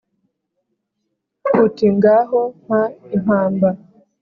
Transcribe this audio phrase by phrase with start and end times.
[1.65, 2.81] uti: “ngaho mpa
[3.15, 3.69] impamba